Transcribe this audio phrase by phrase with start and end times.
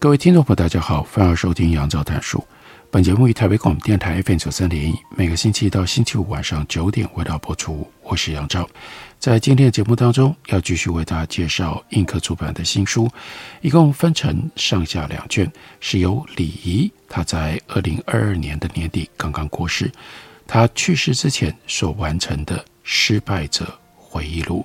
[0.00, 2.42] 各位听众朋友，大家好，欢迎收听杨照谈书。
[2.90, 7.86] 本节目于台北广播电台 FM 九三点一，每个星期一到星期五晚上九点为大家播出。
[8.02, 8.66] 我是杨照，
[9.18, 13.10] 在今天的节目当中，要继续为大家介绍印刻出版的新书，
[13.60, 19.92] 一共分成上下两卷，是由李怡他在二零二二年的年底刚刚过世，
[20.46, 24.64] 他去世之前所完成的《失败者回忆录》。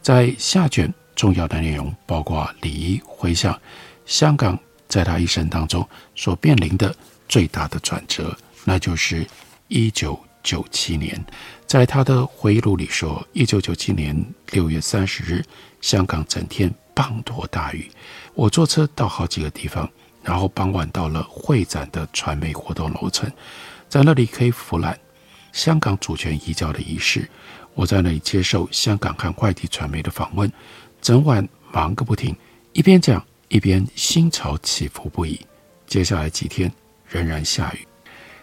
[0.00, 3.60] 在下卷重要的内容包括李怡回想
[4.06, 4.58] 香港。
[4.90, 6.94] 在他一生当中所面临的
[7.28, 9.24] 最大的转折，那就是
[9.68, 11.24] 一九九七年。
[11.64, 15.44] 在他的回忆录里说，一九九七年六月三十日，
[15.80, 17.88] 香港整天滂沱大雨，
[18.34, 19.88] 我坐车到好几个地方，
[20.24, 23.30] 然后傍晚到了会展的传媒活动楼层，
[23.88, 24.92] 在那里可以俯瞰
[25.52, 27.30] 香港主权移交的仪式。
[27.74, 30.52] 我在那里接受香港和外地传媒的访问，
[31.00, 32.34] 整晚忙个不停，
[32.72, 33.24] 一边讲。
[33.50, 35.38] 一边心潮起伏不已，
[35.86, 36.72] 接下来几天
[37.06, 37.86] 仍然下雨。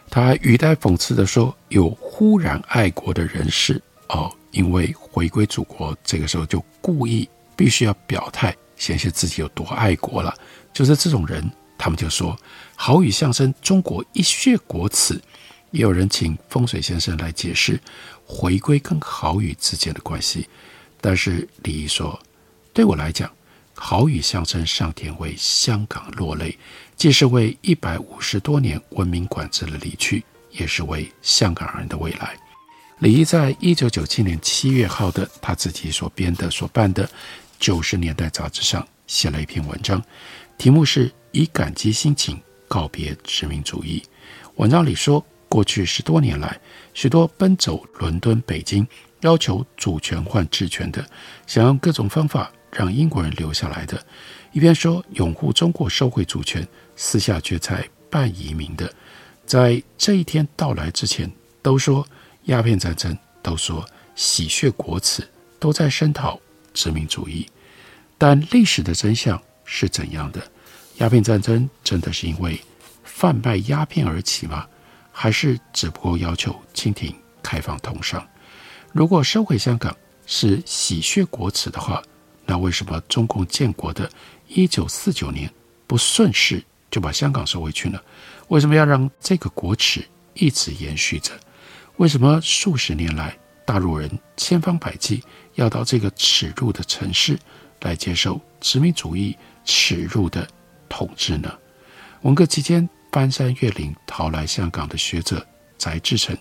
[0.10, 10.34] 他还语带讽刺地说：“有忽然爱国的人士哦，因为回归祖国，这个时候就故意必须要表态，显示自己有多爱国了。
[10.74, 12.38] 就是这种人，他们就说
[12.76, 15.20] 好语象征中国一血国耻。
[15.72, 17.80] 也有人请风水先生来解释
[18.26, 20.48] 回归跟好语之间的关系，
[21.00, 22.20] 但是李毅说，
[22.74, 23.32] 对我来讲。”
[23.80, 26.58] 好语象征上天为香港落泪，
[26.96, 32.36] 既是为一百五十多年文明管制的离去，也是为香港人的未来。
[33.00, 37.08] 李毅在一九九七年七月号的他自己所编的、所办的
[37.60, 40.04] 九十年代杂志上写了一篇文章，
[40.58, 44.02] 题目是以感激心情告别殖民主义。
[44.56, 46.60] 文章里说，过去十多年来，
[46.96, 48.86] 许多奔走伦敦、北京，
[49.22, 51.08] 要求主权换治权的，
[51.46, 52.52] 想用各种方法。
[52.78, 54.00] 让英国人留下来的，
[54.52, 56.66] 一边说拥护中国收回主权，
[56.96, 58.94] 私下决裁办移民的，
[59.48, 61.32] 在这一天到来之前，
[61.64, 62.08] 都说
[62.44, 63.84] 鸦片战争，都说
[64.14, 65.28] 洗血国耻，
[65.58, 66.40] 都在声讨
[66.72, 67.48] 殖民主义。
[68.16, 70.40] 但历史的真相是怎样的？
[70.98, 72.62] 鸦片战争真的是因为
[73.04, 74.68] 贩卖鸦片而起吗？
[75.12, 77.12] 还是只不过要求清廷
[77.42, 78.24] 开放通商？
[78.94, 82.04] 如果收回香港是洗血国耻的话，
[82.50, 84.10] 那为什么中共建国的
[84.48, 85.52] 一九四九年
[85.86, 88.00] 不顺势就把香港收回去呢？
[88.48, 91.34] 为什么要让这个国耻一直延续着？
[91.98, 95.22] 为什么数十年来大陆人千方百计
[95.56, 97.38] 要到这个耻辱的城市
[97.82, 99.36] 来接受殖民主义
[99.66, 100.48] 耻辱的
[100.88, 101.54] 统治呢？
[102.22, 105.46] 文革期间翻山越岭逃来香港的学者
[105.78, 106.38] 翟志成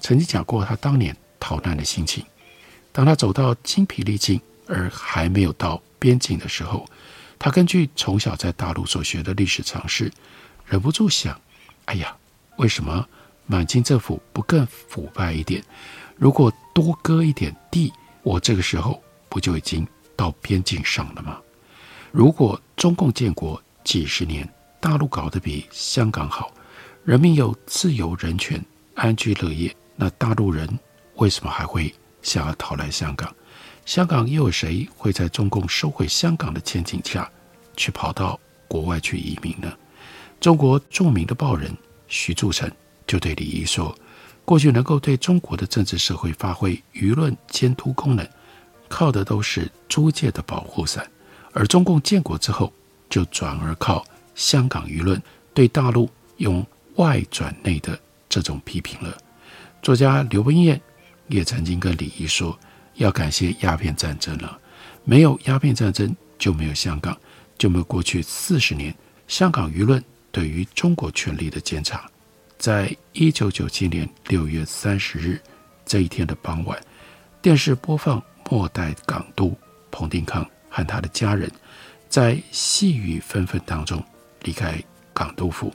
[0.00, 2.24] 曾经讲过他当年逃难的心情。
[2.92, 4.40] 当他走到精疲力尽。
[4.68, 6.86] 而还没有到边境的时候，
[7.38, 10.12] 他根据从小在大陆所学的历史常识，
[10.66, 11.40] 忍不住想：
[11.86, 12.14] 哎呀，
[12.58, 13.08] 为什么
[13.46, 15.64] 满清政府不更腐败一点？
[16.16, 17.92] 如果多割一点地，
[18.22, 21.40] 我这个时候不就已经到边境上了吗？
[22.12, 24.48] 如果中共建国几十年，
[24.80, 26.52] 大陆搞得比香港好，
[27.04, 28.62] 人民有自由、人权、
[28.94, 30.68] 安居乐业，那大陆人
[31.14, 33.34] 为什么还会想要逃来香港？
[33.88, 37.26] 香港又有谁会在中共收回香港的前景下，
[37.74, 38.38] 去跑到
[38.68, 39.72] 国外去移民呢？
[40.38, 41.74] 中国著名的报人
[42.06, 42.70] 徐铸成
[43.06, 43.96] 就对李毅说
[44.44, 48.28] ：“过去能够对中国的政治社会发挥舆论监督功能，
[48.90, 51.02] 靠的都是租界的保护伞；
[51.54, 52.70] 而中共建国之后，
[53.08, 54.04] 就转而靠
[54.34, 55.18] 香港舆论
[55.54, 56.62] 对大陆用
[56.96, 57.98] 外转内的
[58.28, 59.16] 这种批评了。”
[59.80, 60.78] 作家刘文艳
[61.28, 62.54] 也曾经跟李毅说。
[62.98, 64.58] 要感谢鸦片战争了，
[65.04, 67.16] 没有鸦片战争就没有香港，
[67.56, 68.94] 就没有过去四十年
[69.26, 72.10] 香港舆论对于中国权力的监察。
[72.58, 75.40] 在一九九七年六月三十日
[75.86, 76.76] 这一天的傍晚，
[77.40, 79.56] 电视播放末代港督
[79.92, 81.48] 彭定康和他的家人
[82.08, 84.02] 在细雨纷纷当中
[84.42, 84.82] 离开
[85.14, 85.72] 港督府。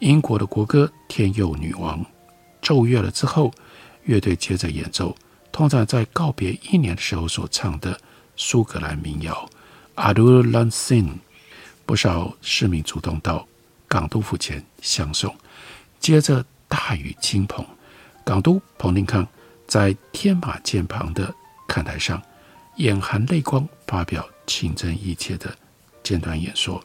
[0.00, 1.98] 英国的国歌《天佑女王》
[2.60, 3.50] 奏乐了之后，
[4.04, 5.16] 乐队接着演奏。
[5.56, 7.94] 通常在告别一年的时候所唱的
[8.36, 9.48] 《苏格兰民谣
[10.14, 11.08] 《Auld Lang Syne》，
[11.86, 13.48] 不少市民主动到
[13.88, 15.34] 港督府前相送。
[15.98, 17.64] 接着大雨倾盆，
[18.22, 19.26] 港督彭定康
[19.66, 21.34] 在天马舰旁的
[21.66, 22.22] 看台上，
[22.76, 25.56] 眼含泪光发表情真意切的
[26.02, 26.84] 简短演说。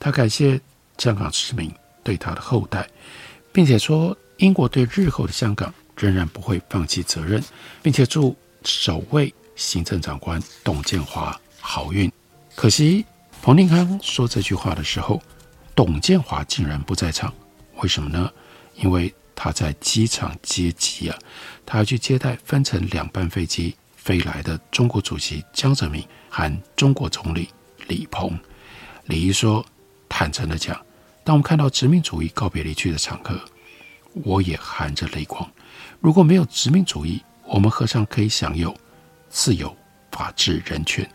[0.00, 0.58] 他感谢
[0.96, 1.70] 香港市民
[2.02, 2.88] 对他的厚待，
[3.52, 7.42] 并且说英国对日后的香港仍然不会放弃责任，
[7.82, 12.10] 并且祝首位行政长官董建华好运。
[12.54, 13.04] 可惜
[13.42, 15.20] 彭定康说这句话的时候，
[15.74, 17.34] 董建华竟然不在场。
[17.82, 18.32] 为什么呢？
[18.74, 21.18] 因为他在机场接机啊，
[21.66, 27.48] 他要去接待分成两班飞机飞来的中国主席江泽民和中国总理
[27.86, 28.38] 李鹏。
[29.06, 29.64] 李仪说
[30.08, 30.76] ：“坦诚地讲，
[31.24, 33.40] 当我们看到殖民主义告别离去的场合，
[34.12, 35.48] 我也含着泪光。
[36.00, 38.74] 如果没有殖民主义，我们何尝可以享有
[39.28, 39.76] 自由、
[40.12, 41.08] 法治、人权？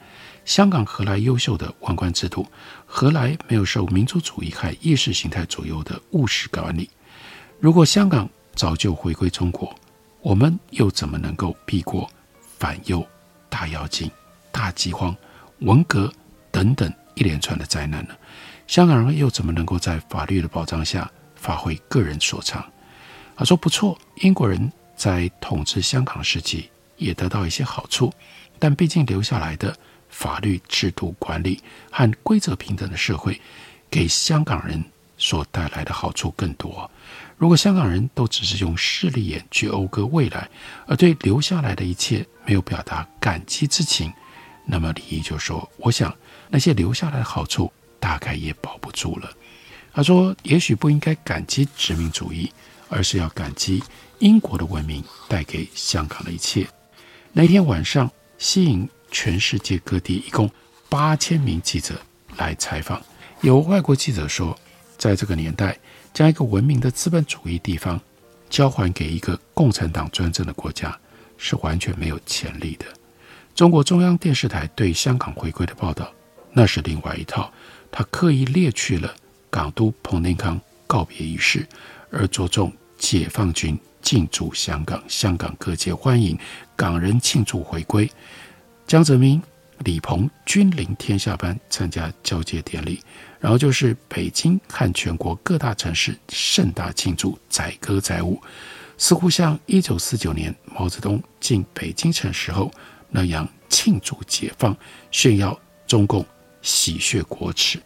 [0.44, 2.46] 香港何来优秀的文官制度？
[2.86, 6.90] 何来没有受民族主义和意识形态左右的务实管理？
[7.62, 9.74] 如果香港早就回归中国，
[10.22, 12.10] 我们又怎么能够避过
[12.60, 13.08] 反右、
[13.50, 14.12] 大跃进、
[14.52, 15.16] 大饥荒、
[15.60, 16.12] 文革
[16.52, 18.14] 等等一连串的灾难呢？
[18.68, 22.66] 香港人又怎么能够在法律的保障下发挥个人所长？
[23.36, 28.14] 他说：“不错，英国人在统治香港时期也得到一些好处，
[28.60, 29.76] 但毕竟留下来的
[30.10, 31.60] 法律制度管理
[31.92, 33.42] 和规则平等的社会，
[33.90, 34.84] 给香港人
[35.18, 36.90] 所带来的好处更多。
[37.38, 40.48] 如果香港人都只是用势利眼去讴歌未来，
[40.86, 44.14] 而对留下来的一切没有表达感激之情，
[44.66, 46.16] 那么李毅就说：我想
[46.50, 49.30] 那些留下来的好处大概也保不住了。
[49.92, 52.52] 他说：也许不应该感激殖民主义。”
[52.94, 53.82] 而是要感激
[54.20, 56.68] 英国的文明带给香港的一切。
[57.32, 60.48] 那天晚上，吸引全世界各地一共
[60.90, 62.00] 八千名记者
[62.38, 63.02] 来采访。
[63.42, 64.56] 有外国记者说，
[64.96, 65.76] 在这个年代，
[66.14, 68.00] 将一个文明的资本主义地方
[68.48, 70.96] 交还给一个共产党专政的国家，
[71.36, 72.86] 是完全没有潜力的。
[73.56, 76.14] 中国中央电视台对香港回归的报道，
[76.52, 77.52] 那是另外一套。
[77.92, 79.14] 他刻意列去了
[79.50, 81.68] 港督彭定康告别仪式，
[82.12, 82.72] 而着重。
[83.04, 86.40] 解放军进驻香港，香港各界欢迎
[86.74, 88.10] 港人庆祝回归。
[88.88, 89.42] 江泽民、
[89.80, 93.02] 李鹏君临天下般参加交接典礼，
[93.42, 98.42] 然后就是北京和全国各大城市盛大庆祝，载歌载舞，
[98.98, 102.72] 似乎像一九四九年毛泽东进北京城时候
[103.10, 104.74] 那样庆祝解放，
[105.12, 106.26] 炫耀中共
[106.62, 107.78] 洗血国耻。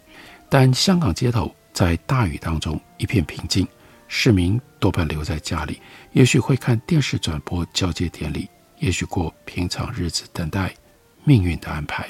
[0.47, 3.67] 但香港街头在大雨当中一片平静。
[4.07, 5.81] 市民多半留在家里，
[6.13, 8.47] 也许会看电视转播交接典礼，
[8.79, 10.73] 也许过平常日子，等待
[11.23, 12.07] 命运的安排。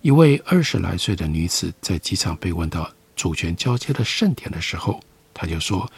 [0.00, 4.98] 一位二十来岁的女子在机场被问到主权交接的盛典的时候，
[5.34, 5.90] 她就说：“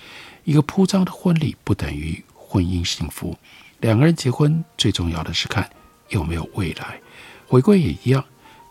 [0.45, 3.37] 一个铺张的婚礼不等于婚姻幸福，
[3.81, 5.71] 两个人结婚最重要的是看
[6.09, 7.01] 有没有未来。
[7.47, 8.25] 回归也一样，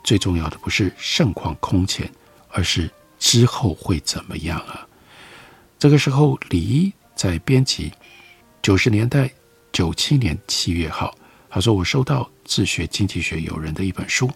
[0.03, 2.11] 最重要的不是盛况空前，
[2.49, 4.85] 而是之后会怎么样啊？”
[5.81, 7.92] 这个时候，李一在编辑
[8.61, 9.28] 九十年代
[9.71, 11.11] 九七年七月号，
[11.50, 14.30] 他说：“我收到自学经济学友人的一本书，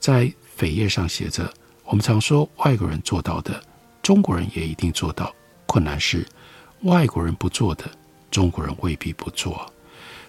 [0.00, 0.28] 在
[0.58, 1.48] 扉页上写着：
[1.84, 3.62] 我们常说外国人做到的，
[4.02, 5.32] 中国人也一定做到。
[5.64, 6.26] 困难是
[6.80, 7.88] 外国人不做的，
[8.28, 9.72] 中国人未必不做。”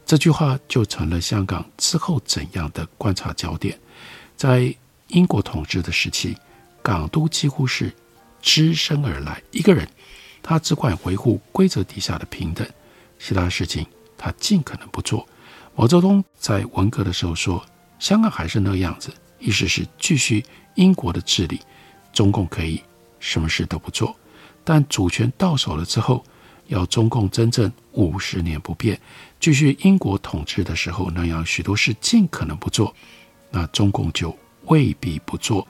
[0.05, 3.75] 这句话就成了香港之后怎样的观察焦点。
[4.37, 4.71] 在
[5.07, 6.37] 英国统治的时期，
[6.83, 7.91] 港督几乎是
[8.43, 9.89] 只身而来，一个人。
[10.43, 12.67] 他只管维护规则底下的平等，
[13.19, 13.85] 其他事情
[14.17, 15.27] 他尽可能不做。
[15.75, 17.63] 毛泽东在文革的时候说
[17.97, 20.43] ：“香港还是那样子，意思是继续
[20.75, 21.61] 英国的治理，
[22.11, 22.81] 中共可以
[23.19, 24.15] 什么事都不做。
[24.63, 26.23] 但主权到手了之后，
[26.67, 28.99] 要中共真正五十年不变，
[29.39, 32.93] 继续英国统治的时候那样许多事尽可能不做，
[33.49, 35.67] 那中共就未必不做，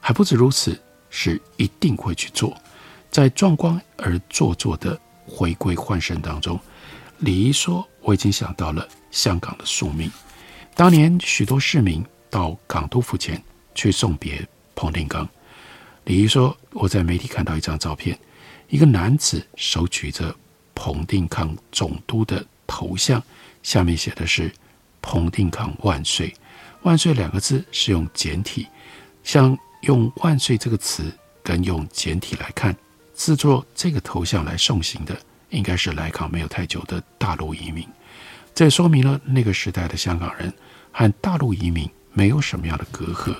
[0.00, 0.80] 还不止如此，
[1.10, 2.56] 是一定会去做。”
[3.14, 6.58] 在壮观而做作的回归欢声当中，
[7.18, 10.10] 李仪说：“我已经想到了香港的宿命。
[10.74, 13.40] 当年许多市民到港督府前
[13.72, 14.44] 去送别
[14.74, 15.28] 彭定康。
[16.06, 18.18] 李仪说：我在媒体看到一张照片，
[18.68, 20.34] 一个男子手举着
[20.74, 23.22] 彭定康总督的头像，
[23.62, 24.50] 下面写的是
[25.00, 26.34] ‘彭定康万岁’。
[26.82, 28.66] 万岁两个字是用简体，
[29.22, 32.76] 像用万岁这个词跟用简体来看。”
[33.14, 35.16] 制作这个头像来送行的，
[35.50, 37.86] 应该是来港没有太久的大陆移民。
[38.54, 40.52] 这说明了那个时代的香港人
[40.92, 43.34] 和大陆移民没有什么样的隔阂，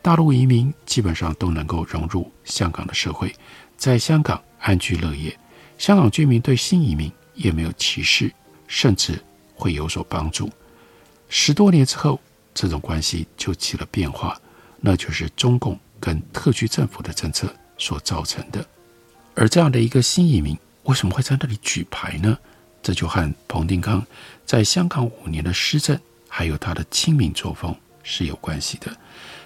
[0.00, 3.34] 大陆移民基本上都能够融入香港的社会，
[3.76, 5.36] 在香港安居乐业。
[5.78, 8.32] 香港居民对新移民也没有歧视，
[8.68, 9.20] 甚至
[9.54, 10.48] 会有所帮助。
[11.28, 12.20] 十多年之后，
[12.54, 14.40] 这种关系就起了变化，
[14.80, 18.64] 那就是中共跟特区政府的政策所造成的。
[19.34, 22.38] 而这样的一个新移民，为什么会在那里举牌呢？
[22.82, 24.04] 这就和彭定康
[24.44, 25.98] 在香港五年的施政，
[26.28, 28.94] 还有他的亲民作风是有关系的。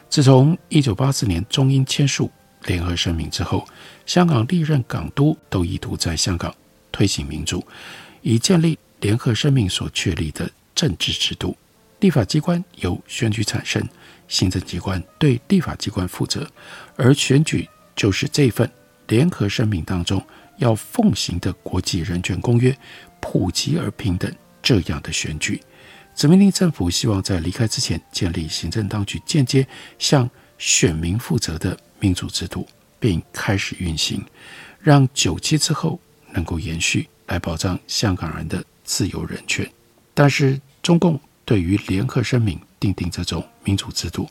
[0.08, 2.30] 自从一九八四年中英签署
[2.64, 3.68] 联合声明之后，
[4.06, 6.54] 香港历任港督都意图在香港
[6.90, 7.62] 推行民主，
[8.22, 11.56] 以建立联合声明所确立的政治制度。
[12.00, 13.86] 立法机关由选举产生，
[14.28, 16.50] 行政机关对立法机关负责，
[16.96, 18.70] 而选举就是这份
[19.08, 20.24] 联合声明当中
[20.56, 22.76] 要奉行的国际人权公约。
[23.28, 24.32] 普及而平等
[24.62, 25.60] 这样的选举，
[26.14, 29.66] 殖民地政府希望在离开之前建立行政当局间接
[29.98, 32.68] 向选民负责的民主制度，
[33.00, 34.24] 并开始运行，
[34.78, 35.98] 让九七之后
[36.32, 39.68] 能够延续，来保障香港人的自由人权。
[40.14, 44.30] 但是中共对于联合声明订定这种民主制度，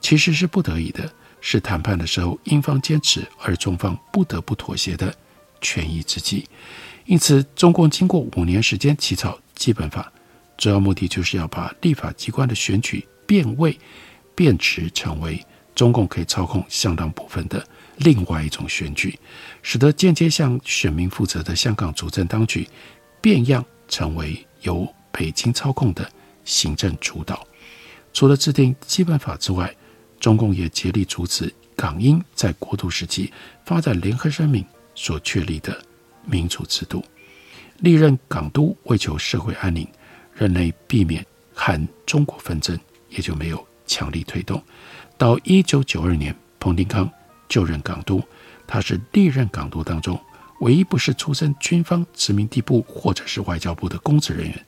[0.00, 1.08] 其实是不得已的，
[1.42, 5.14] 是谈判的时候英方坚持而中方不得不妥协的
[5.60, 6.48] 权宜之计。
[7.04, 10.10] 因此，中共经过五年时间起草基本法，
[10.56, 13.76] 主要目的就是要把立法机关的选举变位、
[14.36, 15.44] 变质成为
[15.74, 19.18] 中共可以操控相当部分的另外一种选举，
[19.62, 22.68] 使得间接向选民负责的香港主政当局
[23.20, 26.08] 变样成为由北京操控的
[26.44, 27.44] 行政主导。
[28.12, 29.74] 除了制定基本法之外，
[30.22, 33.32] 中共也竭力阻止港英在国独时期
[33.66, 34.64] 发展联合声明
[34.94, 35.76] 所确立的。
[36.24, 37.04] 民主制度，
[37.78, 39.84] 历任港督为求社会安宁，
[40.32, 44.62] 任内避免韩中国纷争，也就没有强力推动。
[45.18, 47.10] 到一九九二年，彭定康
[47.48, 48.22] 就任港督，
[48.64, 50.16] 他是历任港督当中
[50.60, 54.66] 唯一不是出身军方、殖民地部或者是外交部的公职人员，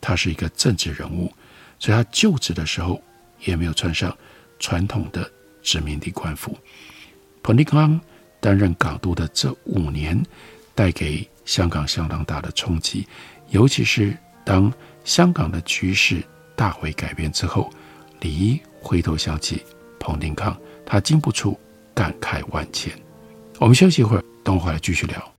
[0.00, 1.32] 他是一个政治人物，
[1.80, 3.02] 所以他就职的时候
[3.44, 4.16] 也没有穿上
[4.58, 5.30] 传统的
[5.62, 6.56] 殖民地官服。
[7.42, 8.00] 彭定康
[8.40, 10.22] 担任港督的这五年，
[10.74, 13.06] 带给香港相当大的冲击，
[13.50, 14.72] 尤其是当
[15.04, 16.22] 香港的局势
[16.56, 17.70] 大为改变之后，
[18.20, 19.62] 李一回头想起
[19.98, 20.56] 彭定康，
[20.86, 21.58] 他禁不住
[21.94, 22.92] 感慨万千。
[23.58, 25.33] 我们休息一会儿，等我回来继续聊。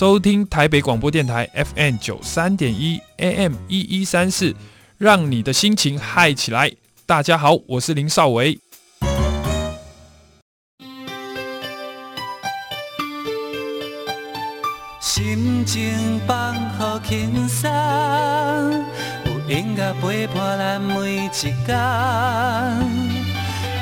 [0.00, 4.56] 收听台北广播电台 FM 九三点一 AM 一一三四，
[4.96, 6.72] 让你的心情嗨起来。
[7.04, 8.58] 大家好，我是林少维。
[15.02, 17.70] 心情放好轻松，
[19.26, 21.78] 有音乐陪伴咱每一天。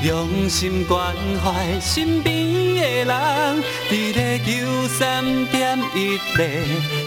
[0.00, 2.37] 用心关怀身边
[3.04, 6.44] 人，伫咧九三点一个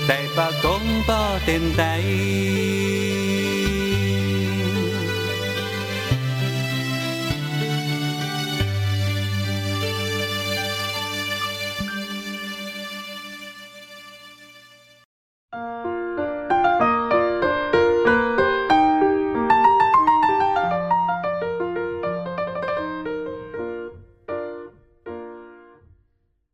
[0.08, 2.02] 台北广播电台。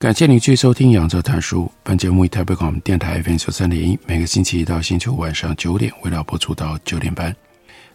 [0.08, 1.66] 感谢您继续收听《杨照谈书》。
[1.84, 7.36] 本节目以台北广播电台 FM 九三点一，每个星期一到星期五晚上九点，为大家播出到九点半。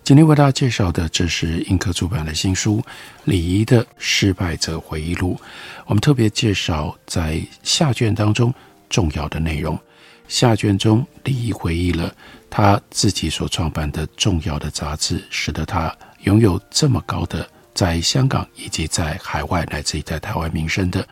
[0.04, 2.80] 今天为大家介绍的，这是印刻出版的新书
[3.24, 5.40] 《李仪的失败者回忆录》。
[5.86, 8.52] 我们特别介绍在下卷当中
[8.90, 9.80] 重要的内容。
[10.28, 12.14] 下卷中，李仪回忆了
[12.50, 15.90] 他自己所创办的重要的杂志，使得他
[16.24, 21.08] 拥有这么高的在香港以及在海外乃至于在台湾名声的。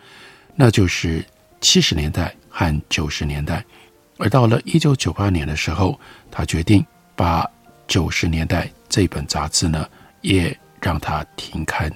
[0.63, 1.25] 那就是
[1.63, 3.65] 七十年代和九十年代，
[4.19, 5.99] 而到了一九九八年的时候，
[6.31, 6.85] 他决定
[7.17, 7.51] 把
[7.89, 9.89] 九十年代这本杂志呢
[10.21, 11.91] 也让它停刊。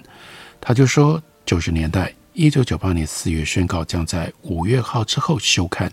[0.62, 5.92] 他就说，九十年代一九九八年四月宣告将在五月号之后休刊，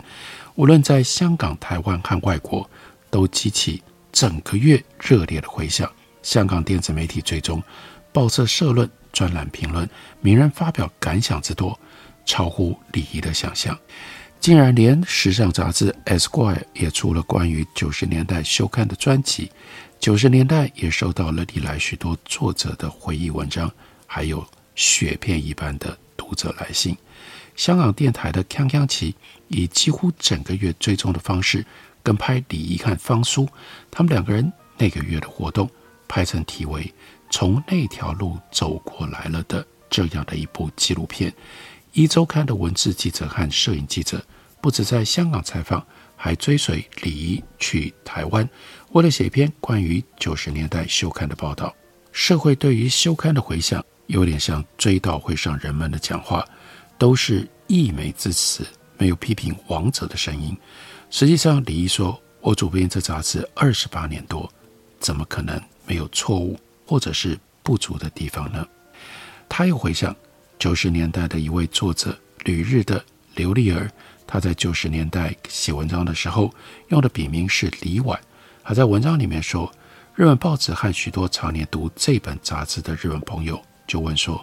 [0.54, 2.66] 无论在香港、台湾和外国，
[3.10, 5.86] 都激起整个月热烈的回响。
[6.22, 7.62] 香港电子媒体追踪
[8.14, 9.86] 报社社论专栏评论，
[10.22, 11.78] 名人发表感想之多，
[12.24, 13.78] 超乎李仪的想象。
[14.40, 19.50] 竟然连时尚杂志《Squire》也出了关于九十年代休刊的专辑。
[20.00, 23.70] 九十年代也收到了历来许多作者的回忆文章，
[24.04, 26.96] 还有雪片一般的读者来信。
[27.54, 29.14] 香港电台的锵锵集
[29.46, 31.64] 以几乎整个月追踪的方式
[32.02, 33.48] 跟拍李仪和方苏
[33.92, 35.70] 他们两个人那个月的活动，
[36.08, 36.82] 拍成题为
[37.30, 41.32] 《从那条路走过来了》的这样的一部纪录片。
[41.92, 44.24] 一周刊的文字记者和摄影记者
[44.62, 45.84] 不止在香港采访，
[46.16, 48.48] 还追随李仪去台湾，
[48.92, 51.74] 为了写一篇关于九十年代休刊的报道。
[52.10, 56.42] 社会对于休刊的回响有点像追悼会上人们的讲话，
[56.96, 60.56] 都是溢美之词，没有批评王者的声音。
[61.10, 64.50] 实际上，李仪说：“我主编这杂志二十八年多，
[64.98, 68.66] 怎么可能没有错误或者是不足的地方呢？”
[69.46, 70.16] 他又回想。
[70.62, 73.04] 九十年代的一位作者，旅日的
[73.34, 73.90] 刘丽儿，
[74.28, 76.54] 他在九十年代写文章的时候
[76.90, 78.16] 用的笔名是李婉。
[78.62, 79.68] 他在文章里面说，
[80.14, 84.40] 日本报纸和许多常年读这本杂志的日本朋友就问说，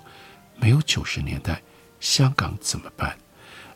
[0.57, 1.61] 没有九十年代，
[2.01, 3.17] 香港怎么办？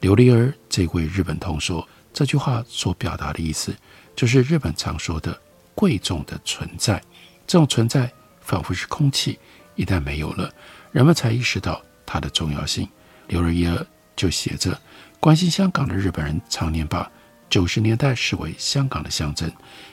[0.02, 3.74] 刘丽儿这位日本通说，这句话所表达的意思，
[4.18, 5.42] 就是日本常说的
[5.74, 7.02] 贵重的存在，
[7.48, 9.40] 这种存在仿佛是空气，
[9.76, 10.54] 一旦没有了，
[10.92, 11.82] 人们才意识到。
[12.06, 12.88] 它的重要性，
[13.28, 13.68] 刘日一
[14.16, 14.80] 就写着：
[15.20, 17.12] 关心香港的日本人常年把
[17.50, 19.52] 九十年代视为香港的象征。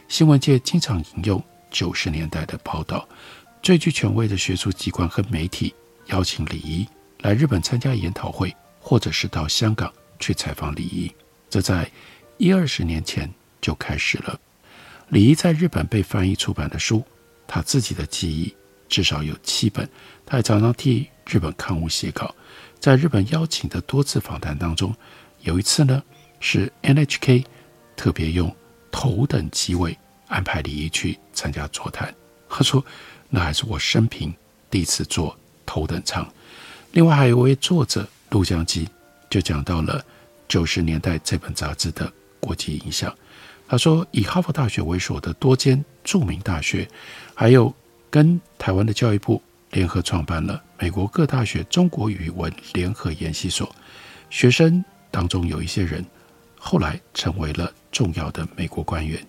[0.08, 3.08] 新闻界经常引用九十年代的报道。
[3.62, 5.74] 最具权威的学术机关和媒体
[6.06, 6.88] 邀请李仪
[7.18, 11.12] 来日本参加研讨会，或者是到香港去采访李仪。
[11.50, 11.90] 这在
[12.38, 14.40] 一二十年前就开始了。
[15.08, 17.04] 李仪在日本被翻译出版的书，
[17.46, 18.54] 他自己的记忆
[18.90, 19.88] 至少有七本。
[20.26, 21.08] 他还常常替。
[21.32, 22.34] 日本刊物写稿，
[22.80, 24.92] 在日本邀请的多次访谈当中，
[25.42, 26.02] 有一次呢
[26.40, 27.44] 是 NHK
[27.94, 28.52] 特别用
[28.90, 32.12] 头等机位安排李仪去参加座谈。
[32.48, 32.84] 他说
[33.30, 34.34] ：“那还是我生平
[34.68, 36.28] 第一次坐头等舱。”
[36.90, 38.88] 另外还有一位作者陆江基
[39.30, 40.04] 就讲到了
[40.48, 43.16] 九十年代这本杂志的国际影响。
[43.68, 46.88] 他说：“以哈佛大学为首的多间著名大学，
[47.36, 47.72] 还有
[48.10, 53.72] 跟台湾的教育部。”联合创办了美国各大学中国语文联合研习所，
[54.28, 56.04] 学生当中有一些人
[56.58, 59.24] 后来成为了重要的美国官员。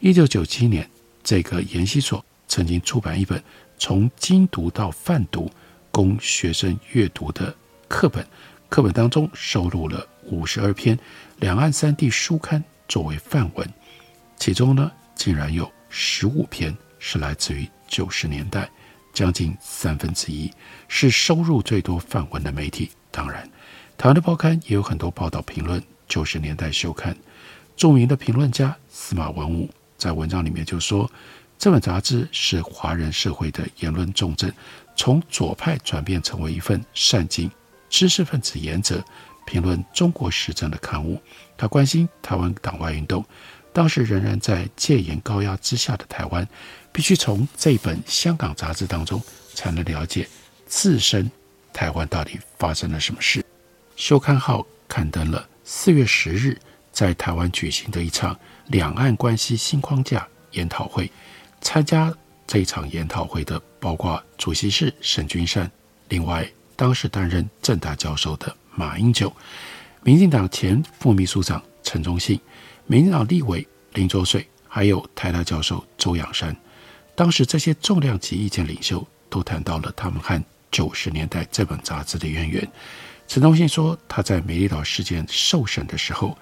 [0.00, 0.88] 一九九七年，
[1.22, 3.44] 这个研习所曾经出版一本
[3.76, 5.50] 从精读到泛读
[5.90, 7.54] 供学生阅读的
[7.86, 8.26] 课本，
[8.70, 10.98] 课本当中收录了五十二篇
[11.40, 13.70] 两岸三地书刊作为范文，
[14.38, 16.74] 其中呢，竟然有十五篇
[17.06, 18.66] 是来自于九十年代。
[19.12, 20.50] 将近三分之一
[20.88, 22.90] 是收入最多范文的媒体。
[23.12, 23.48] 当然，
[23.96, 27.16] 台湾的报刊也有很多报道评论九十年代休刊。
[27.76, 31.08] 著名的评论家司马文武在文章里面就说，
[31.56, 34.52] 这本杂志是华人社会的言论重镇，
[34.96, 37.48] 从左派转变成为一份善尽
[37.88, 39.00] 知识分子原则
[39.46, 41.22] 评论中国时政的刊物。
[41.56, 43.24] 他关心台湾党外运动，
[43.72, 46.48] 当时仍然在戒严高压之下的台湾。
[46.94, 49.20] 必须从这本香港杂志当中
[49.52, 50.28] 才能了解
[50.64, 51.28] 自身
[51.72, 53.44] 台湾到底发生了什么事。
[53.96, 56.56] 休刊号刊登了四月十日
[56.92, 61.10] 在台湾举行的一场两岸关系新框架研讨会。
[61.60, 62.14] 参加
[62.46, 65.68] 这场研讨会的包括主席是沈君山，
[66.10, 69.34] 另外当时担任政大教授的马英九，
[70.04, 72.38] 民进党前副秘书长陈忠信，
[72.86, 76.52] 民进党立委林浊水，还有台大教授周仰山。
[77.14, 82.68] 当时这些重量级意见领袖都谈到了他们和九十年代这本杂志的渊源。
[83.28, 86.36] 陈忠信说，他在美丽岛事件受审的时候，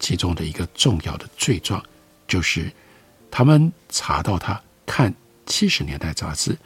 [0.00, 1.80] 其中的一个重要的罪状
[2.26, 2.68] 就是
[3.30, 5.14] 他们查到他看
[5.46, 6.58] 七十年代杂志。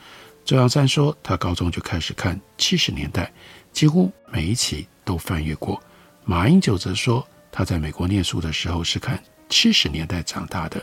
[0.47, 3.31] 周仰山说，他高中就开始看七十年代，
[3.71, 5.79] 几乎每一期都翻阅过。
[6.25, 10.83] 马英九则说，他在美国念书的时候是看七十年代长大的，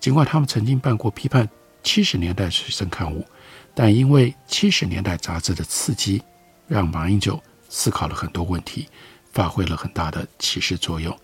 [0.00, 1.46] 尽管他们曾经办过批判。
[1.82, 3.24] 七十年代学生刊物，
[3.72, 6.20] 但因为七十年代杂志的刺激，
[6.66, 8.88] 让马英九思考了很多问题，
[9.32, 11.16] 发挥了很大的启示作用。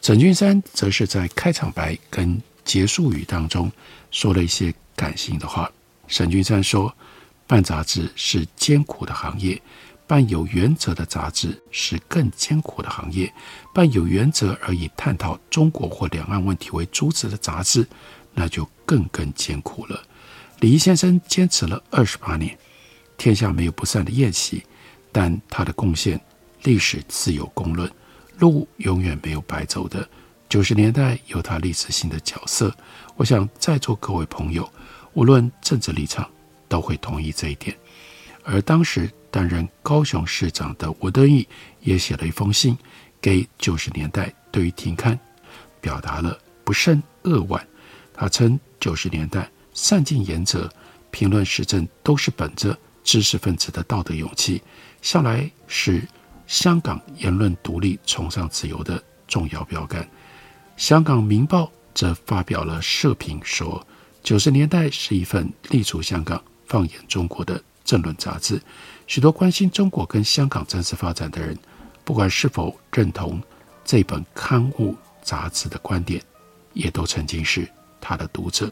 [0.00, 3.70] 沈君山则是在开场白跟结束语当中
[4.10, 5.70] 说了一些感性的话。
[6.08, 6.92] 沈君山说
[7.46, 9.60] ：“办杂志是艰苦的行业，
[10.06, 13.32] 办有原则的杂志是更艰苦的行业。
[13.72, 17.86] 办有原则而以探讨中国或两岸问题为主旨的杂志。”
[18.36, 20.02] 那就更更艰苦了。
[20.58, 22.58] 李毅先生坚持了二十八年，
[23.16, 24.64] 天下没有不散的宴席，
[25.12, 26.20] 但他的贡献，
[26.64, 27.88] 历史自有公论，
[28.38, 30.04] 路永远没有白走的。
[30.48, 32.76] 九十年代有他历史性的角色，
[33.14, 34.68] 我想在座各位朋友，
[35.12, 36.28] 无论政治立场，
[36.66, 37.76] 都会同意这一点。
[38.44, 41.48] 而当时担任高雄市长的吴敦义
[41.80, 42.76] 也写了一封信
[43.20, 45.18] 给九十年代对于停刊，
[45.80, 47.66] 表达了不胜扼腕。
[48.12, 50.70] 他称九十年代善尽言责，
[51.10, 54.62] 评论时政都是本着知识分子的道德勇气，
[55.02, 56.06] 向来是
[56.46, 60.08] 香港言论独立、崇尚自由的重要标杆。
[60.76, 63.84] 香港《明报》则发表了社评说，
[64.22, 68.60] 九十年代是一份立足香港、放眼中国的政论杂志。
[69.06, 71.56] 许多关心中国跟香港政治发展的人，
[72.04, 73.40] 不管是否认同
[73.84, 76.20] 这本刊物杂志的观点，
[76.72, 77.68] 也都曾经是。
[78.06, 78.70] 他的读者，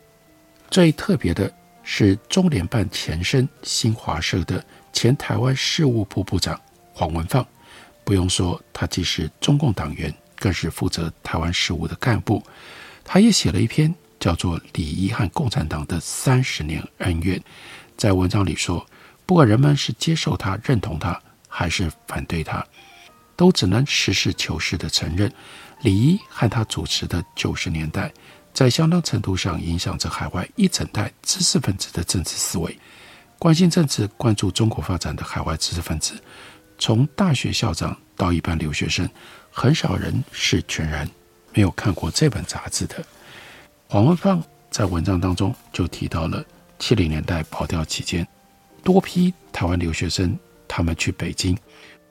[0.70, 1.50] 最特别的
[1.82, 6.60] 是中联办前身新华社的前台湾事务部部长
[6.92, 7.42] 黄文放。
[8.04, 12.42] 不用说，他既是中共党员，更是负责台湾事务的干部。
[13.04, 17.38] 他也写了一篇叫做《李仪和共产党的三十年恩怨》。
[17.96, 18.86] 在文章里说，
[19.32, 21.18] 不管人们是接受他、认同他，
[21.48, 22.62] 还是反对他，
[23.34, 25.32] 都只能实事求是地承认，
[25.80, 28.12] 李一和他主持的九十年代。
[28.52, 32.78] 在相当程度上影响着海外一整代知识分子的政治思维。
[33.38, 36.12] 关心政治、关注中国发展的海外知识分子，
[36.78, 39.08] 从大学校长到一般留学生，
[39.50, 41.08] 很少人是全然
[41.54, 43.02] 没有看过这本杂志的。
[43.88, 46.44] 黄文芳在文章当中就提到了
[46.78, 48.28] 七零年代跑调期间，
[48.82, 51.56] 多批台湾留学生他们去北京，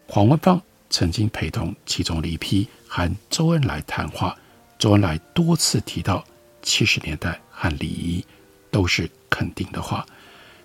[0.07, 4.37] 黄文芳曾经陪同其中的一批和周恩来谈话，
[4.77, 6.23] 周恩来多次提到。
[6.63, 8.23] 七十年代和李仪
[8.69, 10.05] 都是肯定的话。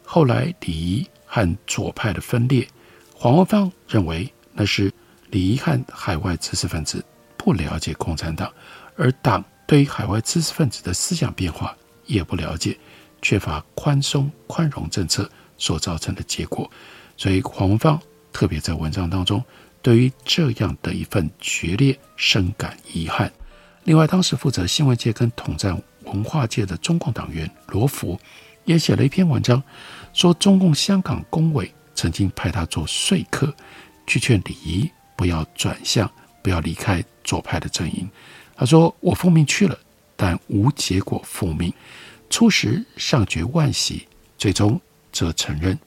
[0.05, 2.69] 后来李仪和左派的分裂，
[3.15, 4.93] 黄文芳认为那是
[5.31, 7.03] 李仪和海外知识分子
[7.39, 8.53] 不了解共产党，
[8.95, 12.79] 而党对于海外知识分子的思想变化也不了解，
[13.23, 16.71] 缺乏宽松宽容政策所造成的结果。
[17.17, 18.01] 所以黄文芳
[18.33, 19.43] 特别在文章当中
[19.81, 23.33] 对于这样的一份决裂深感遗憾。
[23.85, 28.19] 另外，当时负责新闻界跟统战文化界的中共党员罗福
[28.65, 29.63] 也写了一篇文章，
[30.13, 33.55] 说中共香港工委曾经派他做说客，
[34.07, 36.11] 去劝李仪不要转向，
[36.43, 38.11] 不要离开左派的阵营。
[38.57, 39.79] 他说：“我奉命去了，
[40.17, 41.73] 但无结果复命。
[42.29, 44.81] 初时尚觉万喜，最终
[45.17, 45.79] 则承认，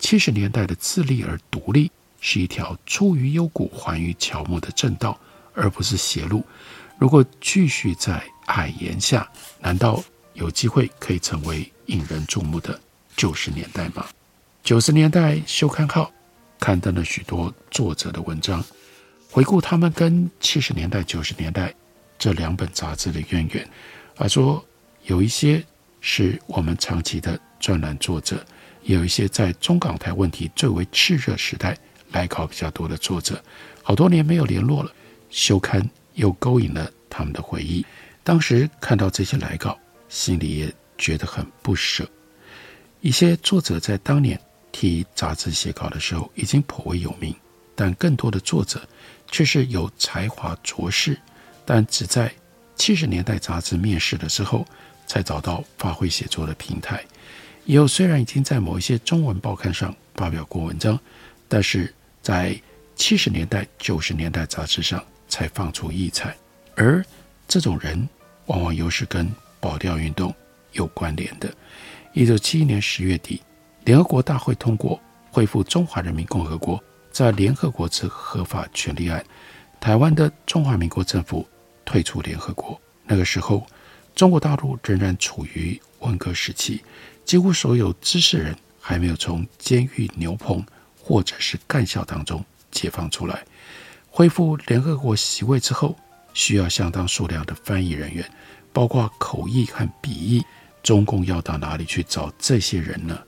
[0.00, 1.88] 七十年代的自立而独立
[2.20, 5.16] 是一条出于幽谷还于乔木的正道，
[5.54, 6.44] 而不是邪路。”
[6.98, 10.02] 如果继续在矮檐下，难道
[10.34, 12.80] 有机会可以成为引人注目的
[13.14, 14.04] 九十年代吗？
[14.64, 16.10] 九十年代周刊号
[16.58, 18.64] 刊登了许多作者的文章，
[19.30, 21.72] 回顾他们跟七十年代、九十年代
[22.18, 23.70] 这两本杂志的渊源。
[24.16, 24.66] 他说，
[25.04, 25.64] 有一些
[26.00, 28.44] 是我们长期的专栏作者，
[28.82, 31.76] 有一些在中港台问题最为炽热时代
[32.12, 33.42] 来稿比较多的作者，
[33.82, 34.92] 好多年没有联络了，
[35.30, 35.88] 周刊。
[36.18, 37.86] 又勾引了他们的回忆。
[38.24, 42.04] 当时看到这些来稿，心里也觉得很不舍。
[43.02, 44.36] 一些作者在当年
[44.72, 47.32] 替杂志写稿的时候已经颇为有名，
[47.76, 48.82] 但更多的作者
[49.30, 51.16] 却是有才华卓识，
[51.64, 52.34] 但只在
[52.74, 54.66] 七十年代杂志面世的时候
[55.06, 57.04] 才找到发挥写作的平台。
[57.68, 60.98] 以后虽然已经在某一些中文报刊上发表过文章，
[61.46, 62.58] 但是在
[62.96, 65.04] 七十年代、九十年代杂志上。
[65.30, 66.34] 才放出异彩，
[66.74, 67.04] 而
[67.46, 68.08] 这种人
[68.46, 70.34] 往往又是跟保钓运动
[70.72, 71.52] 有关联的。
[72.14, 73.42] 一九七一年十月底，
[73.84, 74.98] 联合国大会通过
[75.30, 79.22] 恢复中华人民共和国在联合国之合法权利案，
[79.78, 81.46] 台湾的中华民国政府
[81.84, 82.80] 退出联合国。
[83.04, 83.66] 那个时候，
[84.14, 86.82] 中国大陆仍然处于文革时期，
[87.28, 90.64] 几乎所有知识人还没有从监狱、牛棚
[90.98, 93.44] 或者是干校当中解放出来。
[94.08, 95.94] 恢复联合国席位之后，
[96.32, 98.26] 需要相当数量的翻译人员，
[98.72, 100.42] 包括口译和笔译。
[100.82, 103.22] 中共要到哪里去找这些人呢？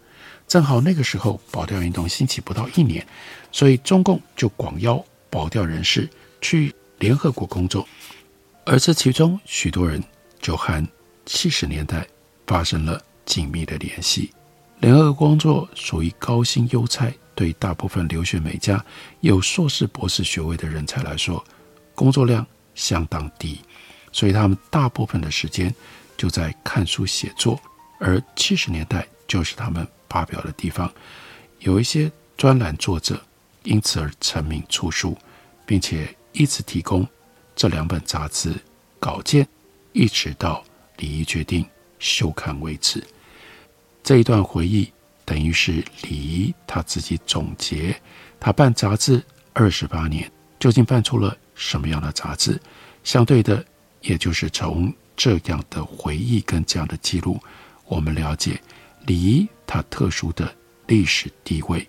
[0.48, 3.06] 正好那个时候保钓运动兴起不到一年，
[3.52, 6.08] 所以中共就广邀保钓人士
[6.40, 7.86] 去联合国工作。
[8.64, 10.02] 而这其中许多人
[10.40, 10.82] 就和
[11.26, 12.06] 七十年代
[12.46, 12.98] 发生了
[13.30, 14.32] 紧密的联系。
[14.80, 17.08] 联合国工作属于高薪优差。
[17.32, 18.84] 对大部分留学美加、
[19.20, 21.42] 有硕士、博士学位的人才来说，
[21.94, 23.58] 工作量相当低，
[24.12, 25.74] 所以他们大部分的时间
[26.18, 27.58] 就在看书写作。
[27.98, 30.92] 而七十年代就是他们发表的地方，
[31.60, 33.18] 有一些专栏作者
[33.62, 35.16] 因此而成名出书，
[35.64, 37.08] 并且一直提供
[37.56, 38.54] 这两本杂志
[38.98, 39.48] 稿件，
[39.94, 40.62] 一直到
[40.98, 41.64] 李仪决定
[41.98, 43.02] 休刊为止。
[44.02, 44.90] 这一段回忆
[45.24, 47.94] 等于是李仪他自己总结，
[48.38, 52.60] 他办杂志二十八年，究竟办出了什么样的杂志？
[53.04, 53.64] 相对的，
[54.00, 57.38] 也就是从这样的回忆跟这样的记录，
[57.86, 58.60] 我们了解
[59.06, 60.52] 李仪他特殊的
[60.86, 61.86] 历史地位。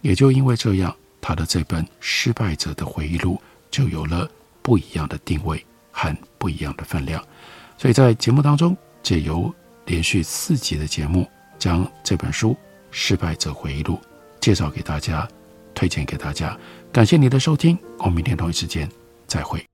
[0.00, 3.34] 也就因为这样，他的这本《失败者的回忆录》
[3.70, 4.28] 就有了
[4.62, 7.22] 不一样的定位和不一样的分量。
[7.76, 11.28] 所以在节目当中，借由连续四集的节目，
[11.60, 12.52] 将这本书
[12.90, 13.94] 《失败者回忆录》
[14.40, 15.28] 介绍给大家，
[15.74, 16.58] 推荐给大家。
[16.90, 18.88] 感谢你的收听，我们明天同一时间
[19.26, 19.69] 再会。